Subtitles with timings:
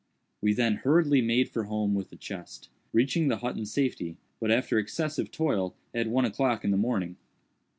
[0.41, 4.49] We then hurriedly made for home with the chest; reaching the hut in safety, but
[4.49, 7.17] after excessive toil, at one o'clock in the morning.